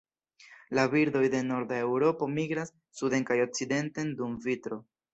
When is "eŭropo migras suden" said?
1.83-3.31